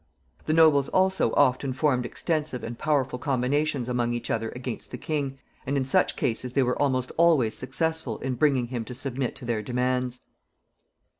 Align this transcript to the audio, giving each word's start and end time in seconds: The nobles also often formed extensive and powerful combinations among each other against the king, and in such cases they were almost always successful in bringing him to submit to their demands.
The 0.47 0.53
nobles 0.53 0.89
also 0.89 1.31
often 1.33 1.73
formed 1.73 2.07
extensive 2.07 2.63
and 2.63 2.75
powerful 2.75 3.19
combinations 3.19 3.87
among 3.87 4.13
each 4.15 4.31
other 4.31 4.49
against 4.55 4.89
the 4.89 4.97
king, 4.97 5.37
and 5.63 5.77
in 5.77 5.85
such 5.85 6.15
cases 6.15 6.53
they 6.53 6.63
were 6.63 6.81
almost 6.81 7.11
always 7.17 7.55
successful 7.55 8.17
in 8.17 8.33
bringing 8.33 8.69
him 8.69 8.83
to 8.85 8.95
submit 8.95 9.35
to 9.35 9.45
their 9.45 9.61
demands. 9.61 10.21